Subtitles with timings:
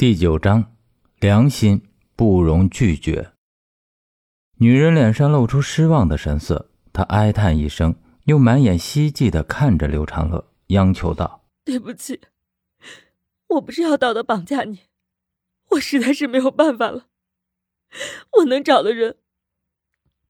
[0.00, 0.74] 第九章，
[1.18, 1.82] 良心
[2.16, 3.32] 不容拒绝。
[4.56, 12.18] 女人脸上露出失望的神色，她哀叹一声，又满眼希冀的看着刘长乐，央求道：“对不起，
[13.48, 14.84] 我不是要道德绑架你，
[15.72, 17.08] 我实在是没有办法了。
[18.38, 19.18] 我能找的人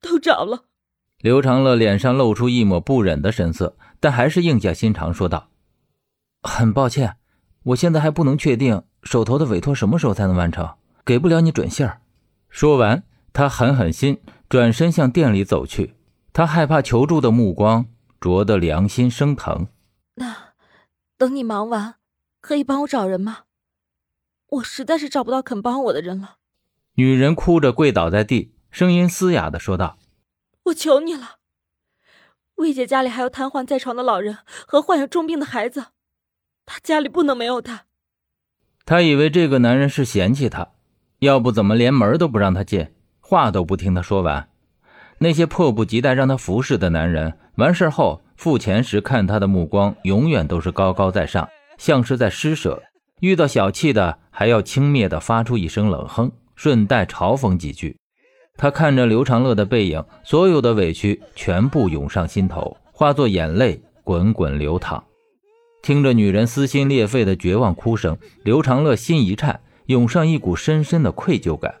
[0.00, 0.66] 都找了。”
[1.18, 5.50] 刘长乐脸上露出一抹不忍的神色，但还是硬下心肠说道
[6.40, 7.16] ：“很抱歉，
[7.64, 10.76] 我现在还不能确定。”手头的委托什么时候才能完成？
[11.04, 12.02] 给不了你准信儿。
[12.50, 15.94] 说完，他狠狠心，转身向店里走去。
[16.32, 17.86] 他害怕求助的目光
[18.20, 19.68] 灼得良心生疼。
[20.16, 20.54] 那，
[21.16, 21.94] 等你忙完，
[22.40, 23.44] 可以帮我找人吗？
[24.48, 26.38] 我实在是找不到肯帮我的人了。
[26.94, 29.98] 女人哭着跪倒在地，声音嘶哑的说道
[30.64, 31.36] ：“我求你了，
[32.56, 35.86] 魏姐家里还有瘫痪在床的老人和患有重病的孩子，
[36.64, 37.86] 她家里不能没有他。”
[38.86, 40.68] 他以为这个男人是嫌弃他，
[41.18, 42.86] 要不怎么连门都不让他进，
[43.18, 44.48] 话都不听他说完。
[45.18, 52.80] 那些迫不及待让他服侍的男人，完事后付钱时看他的目光永远都是高高在上，像是在施舍；
[53.18, 57.96] 遇到小气的，还要轻蔑地发出一声冷哼，顺带嘲讽几句。
[58.56, 65.02] 他看着刘长乐的背影，所有的委屈全部涌上心头，化作眼泪滚滚流淌。
[65.86, 71.76] 听着女人撕心裂肺的绝望哭声，刘长乐心一颤，涌上一股深深的愧疚感。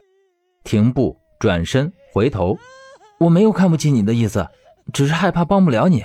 [0.62, 2.56] 停步，转身，回头，
[3.18, 4.46] 我没有看不起你的意思，
[4.92, 6.04] 只是害怕帮不了你。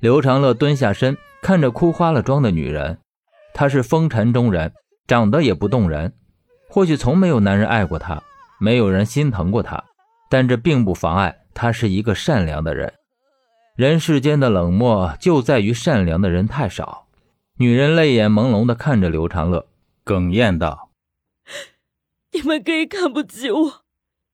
[0.00, 2.98] 刘长乐蹲下身，看着哭花了妆的女人，
[3.54, 4.72] 她是风尘中人，
[5.06, 6.12] 长得也不动人。
[6.68, 8.20] 或许从没有男人爱过她，
[8.58, 9.84] 没有人心疼过她，
[10.28, 12.92] 但这并不妨碍她是一个善良的人。
[13.78, 17.06] 人世间的冷漠就在于善良的人太少。
[17.58, 19.68] 女人泪眼朦胧的看着刘长乐，
[20.04, 20.90] 哽咽道
[22.34, 23.84] ：“你们可以看不起我，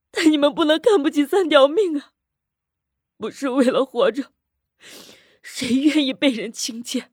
[0.09, 2.13] 但你们不能看不起三条命啊！
[3.19, 4.31] 不是为了活着，
[5.43, 7.11] 谁愿意被人轻贱？”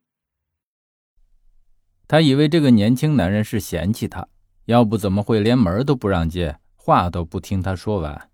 [2.09, 4.27] 他以为这个年轻男人是嫌弃他，
[4.65, 8.31] 要不怎么会连门都不让进，话都不听他说完。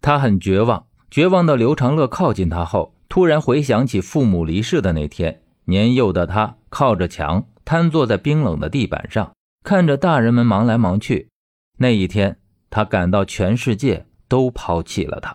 [0.00, 2.94] 他很绝望，绝望到刘长乐靠近他后。
[3.16, 9.32] 突然回想起父母离世的那天，年幼的他靠着墙，瘫坐在冰冷的地板上，
[9.64, 11.30] 看着大人们忙来忙去。
[11.78, 12.38] 那一天，
[12.68, 15.34] 他感到全世界都抛弃了他。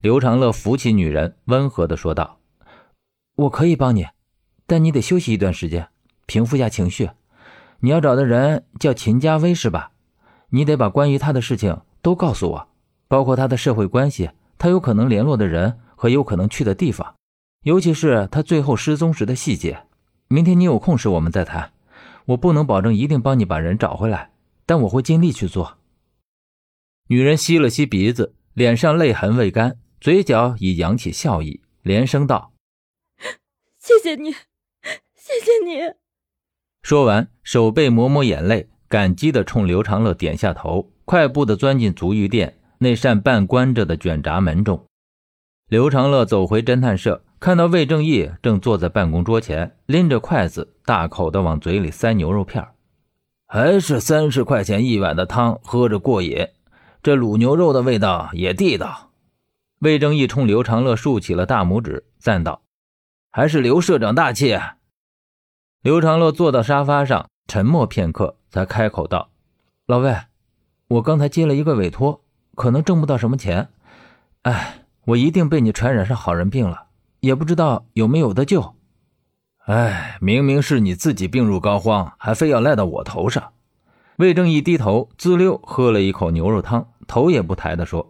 [0.00, 2.38] 刘长乐扶起女人，温和地说道
[3.34, 4.06] ：“我可以帮你，
[4.68, 5.88] 但你得休息一段时间，
[6.26, 7.10] 平复下情绪。
[7.80, 9.90] 你要找的人叫秦家威，是吧？
[10.50, 12.68] 你得把关于他的事情都告诉我，
[13.08, 17.14] 包括他的社会关系，他有可能联络的人。”和有可能去的地方，
[17.62, 19.84] 尤其是他最后失踪时的细节。
[20.26, 21.72] 明天你有空时我们再谈。
[22.24, 24.32] 我不能保证一定帮你把人找回来，
[24.66, 25.78] 但我会尽力去做。
[27.06, 32.52] 女人吸了吸鼻子，脸上泪痕未干，嘴角已扬起笑意，连声道
[33.78, 35.94] ：“谢谢你，谢谢你。”
[36.82, 44.84] 说完，手背抹抹眼泪，感激地冲刘长乐点下头，快步地钻进足浴店那扇半关着的卷闸门中。
[45.72, 52.62] 刘长乐走回侦探社，看到魏正义正坐在办公桌前，拎着筷子，大口的往嘴里塞牛肉片
[53.46, 56.46] 还是三十块钱一碗的汤，喝着过瘾。
[57.02, 59.12] 这卤牛肉的味道也地道。
[59.78, 62.60] 魏正义冲刘长乐竖起了大拇指，赞道
[63.32, 64.60] ：“还是刘社长大气。”
[65.80, 69.30] 刘长乐坐到沙发上，沉默片刻，才开口道
[69.88, 70.14] ：“老魏，
[70.88, 72.22] 我刚才接了一个委托，
[72.56, 73.70] 可能挣不到什么钱。
[74.42, 76.86] 哎。”我一定被你传染上好人病了，
[77.20, 78.76] 也不知道有没有得救。
[79.66, 83.52] 哎，明明是你自己病入膏肓，还非要赖到我头上。
[84.16, 88.08] 魏正义低头滋溜喝了一口牛肉汤，头也不抬地说：“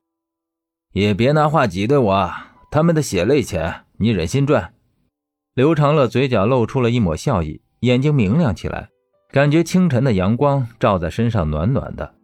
[0.92, 2.30] 也别拿话挤兑我，
[2.70, 4.74] 他们的血泪钱，你忍心赚？”
[5.54, 8.90] 刘长乐嘴角露出了一抹笑意，眼睛明亮起来，
[9.30, 12.14] 感觉清晨的阳光照在身上暖暖的。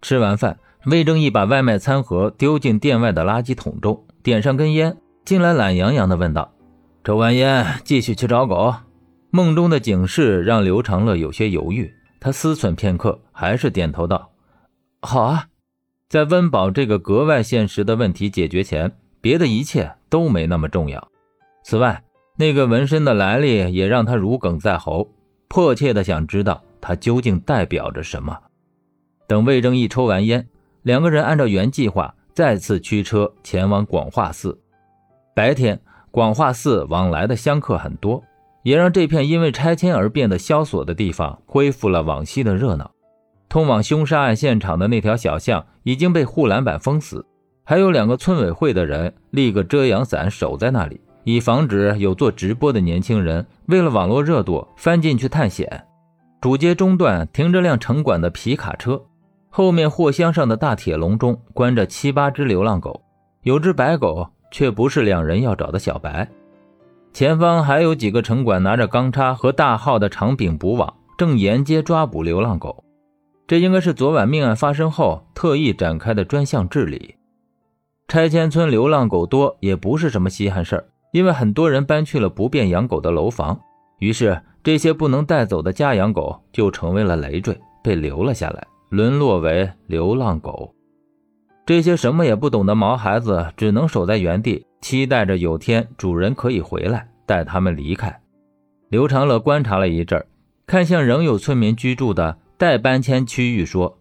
[0.00, 0.58] 吃完饭。
[0.86, 6.52] 魏正义把外卖餐盒丢进店外的垃圾桶中，点上根烟，进来懒洋洋地问道
[7.02, 8.72] ：“抽完烟继续去找狗？”
[9.30, 14.30] 梦中的警示让刘长乐有些犹豫，他思忖片刻，还是点头道
[15.02, 15.46] ：“好啊。”
[16.08, 21.08] 在温饱这个格外现实的问题解决前，别的一切都没那么重要。
[21.64, 22.00] 此外，
[22.36, 25.10] 那个纹身的来历也让他如鲠在喉，
[25.48, 28.38] 迫切地想知道它究竟代表着什么。
[29.26, 30.46] 等魏正义抽完烟。
[30.86, 34.56] 两个人按照原计划再次驱车前往广化寺。
[35.34, 35.80] 白天，
[36.12, 38.22] 广化寺往来的香客很多，
[38.62, 42.88] 也让这片因为拆迁而变得萧索的地方恢复了往昔的热闹。
[43.48, 47.26] 通往凶杀案现场的那条小巷已经被护栏板封死，
[47.64, 55.84] 还有两个村委会的人立个遮阳伞守在那里，以防止有做直播的年轻人为了网络热度翻进去探险。
[56.40, 59.02] 主街中段停着辆城管的皮卡车，
[59.56, 63.00] 后面货箱上的大铁笼中关着七八只流浪狗，
[63.40, 66.28] 有只白狗却不是两人要找的小白。
[67.14, 72.84] 前方还有几个城管拿着钢叉和大号的长柄捕网，正沿街抓捕流浪狗。
[73.46, 77.14] 这应该是昨晚命案发生后特意展开的专项治理。
[78.08, 83.58] 拆迁村流浪狗多也不是什么稀罕事儿，因为很多人搬去了不便养狗的楼房，
[84.00, 90.74] 于是这些不能带走的家养狗就成为了累赘，被留了下来，沦落为流浪狗。
[91.64, 98.20] 这些什么也不懂的毛孩子只能守在原地，期待着有天主人可以回来带他们离开。
[98.88, 100.24] 刘长乐观察了一阵，
[100.66, 102.38] 看向仍有村民居住的。
[102.58, 103.98] 待搬迁区域说：“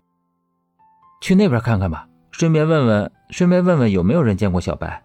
[1.19, 5.03] 去那边看看吧，顺便问问，顺便问问有没有人见过小白。”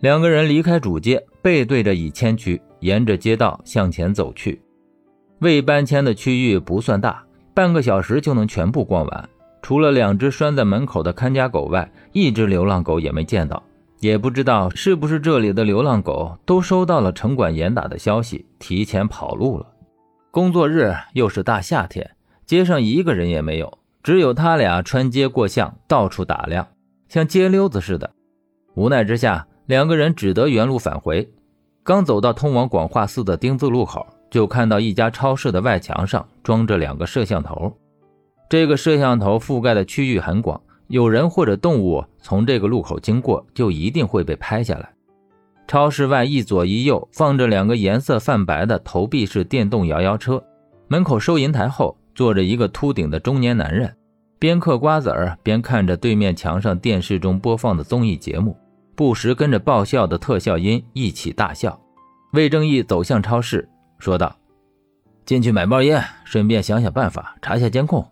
[0.00, 4.60] 两个人离开主街，背对着已迁区，沿着街道向前走去。
[5.38, 7.24] 未搬迁的区域不算大，
[7.60, 9.28] 半个小时就能全部逛完。
[9.60, 13.62] 除了两只拴在门口的看家狗外，一只流浪狗也没见到。
[13.98, 19.66] 也不知道是不是这里的流浪狗都收到了城管严打的消息，提前跑路了。
[20.30, 22.10] 工作日又是大夏天，
[22.46, 23.70] 街上一个人也没有，
[24.02, 26.66] 只有他俩穿街过巷，到处打量，
[27.10, 28.10] 像街溜子似的。
[28.74, 31.30] 无奈之下，两个人只得原路返回。
[31.82, 37.76] 刚走到通往广化寺的丁字路口，就看到一家超市的外墙上装着两个摄像头。
[38.48, 44.90] 这个摄像头覆盖的区域很广，有人或者动物从这个路口经过，就一定会被拍下来。
[45.68, 50.42] 超市外一左一右放着两个颜色泛白的投币式电动摇摇车，
[50.88, 53.94] 门口收银台后坐着一个秃顶的中年男人，
[54.40, 58.56] 边嗑瓜子儿边看着对面墙上电视中播放的综艺节目，
[58.96, 61.80] 不时跟着爆笑的特效音一起大笑。
[62.32, 63.68] 魏正义走向超市，
[64.00, 64.34] 说道
[65.24, 68.10] ：“进去买包烟，顺便想想办法查下监控。”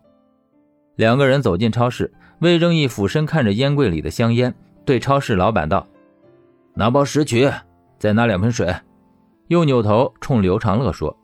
[0.95, 4.53] 两个人走进超市，魏正义俯身看着烟柜里的香烟，
[4.85, 5.85] 对超市老板道。
[6.75, 7.51] 拿包十曲，
[7.97, 8.73] 再拿两瓶水。
[9.47, 11.17] 又扭头冲刘长乐说：“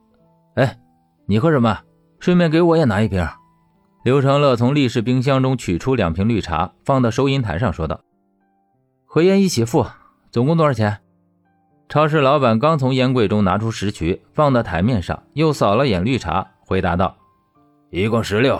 [0.55, 0.79] 哎，
[1.27, 1.79] 你喝什么？
[2.19, 3.25] 顺便给我也拿一瓶。”
[4.03, 8.01] 刘长乐从立式冰箱中取出两瓶绿茶，放到收银台上，说道
[9.05, 9.85] ：“和烟一起付，
[10.31, 10.99] 总共多少钱？”
[11.87, 17.17] 超市老板刚从烟柜中拿出十曲，放到台面上，又扫了眼绿茶，回答道
[17.91, 18.59] ：“一共十六。”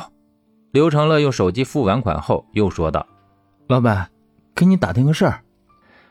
[0.72, 3.06] 刘成乐用手机付完款后，又说道
[3.68, 4.10] ：“老板，
[4.54, 5.42] 给你打听个事儿。”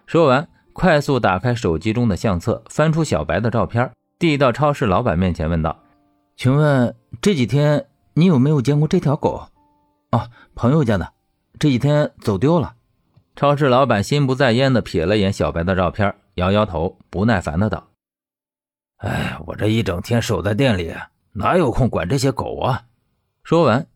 [0.06, 0.48] 说完。
[0.76, 5.78] 快速打开手机中的相册，翻出小白的照片，递到超市老板面前，问道
[6.36, 9.46] ：“请问这几天你有没有见过这条狗？
[10.10, 11.12] 哦，朋友家的，
[11.60, 12.74] 这几天走丢了。”
[13.36, 17.92] 超市老板心不在焉地瞥了眼小白的照片，摇摇头，不耐烦的道
[18.98, 20.94] ：“哎，我这一整天守在店里，
[21.32, 22.86] 哪有空管这些狗啊？”
[23.44, 23.86] 说完，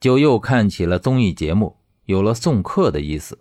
[0.00, 3.38] 就又看起了综艺节目，有了送客的意思。